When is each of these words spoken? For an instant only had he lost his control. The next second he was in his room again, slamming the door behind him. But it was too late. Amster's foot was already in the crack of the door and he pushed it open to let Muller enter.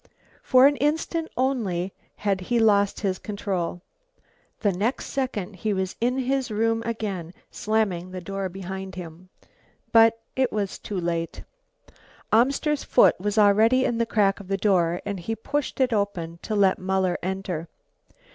For 0.41 0.65
an 0.65 0.77
instant 0.77 1.29
only 1.37 1.93
had 2.15 2.41
he 2.41 2.57
lost 2.57 3.01
his 3.01 3.19
control. 3.19 3.83
The 4.61 4.71
next 4.71 5.05
second 5.05 5.57
he 5.57 5.73
was 5.73 5.95
in 6.01 6.17
his 6.17 6.49
room 6.49 6.81
again, 6.87 7.35
slamming 7.51 8.09
the 8.09 8.19
door 8.19 8.49
behind 8.49 8.95
him. 8.95 9.29
But 9.91 10.19
it 10.35 10.51
was 10.51 10.79
too 10.79 10.99
late. 10.99 11.43
Amster's 12.33 12.83
foot 12.83 13.19
was 13.19 13.37
already 13.37 13.85
in 13.85 13.99
the 13.99 14.07
crack 14.07 14.39
of 14.39 14.47
the 14.47 14.57
door 14.57 15.01
and 15.05 15.19
he 15.19 15.35
pushed 15.35 15.79
it 15.79 15.93
open 15.93 16.39
to 16.41 16.55
let 16.55 16.79
Muller 16.79 17.19
enter. 17.21 17.69